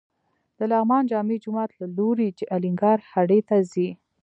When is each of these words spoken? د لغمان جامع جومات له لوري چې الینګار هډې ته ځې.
د 0.57 0.59
لغمان 0.71 1.03
جامع 1.11 1.35
جومات 1.43 1.71
له 1.79 1.85
لوري 1.97 2.29
چې 2.37 2.43
الینګار 2.55 2.99
هډې 3.11 3.39
ته 3.47 3.55
ځې. 3.71 3.89